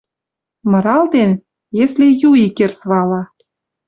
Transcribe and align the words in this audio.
Мыралтен, 0.71 1.31
если 1.83 2.05
«юикерс» 2.29 2.79
вала. 2.89 3.21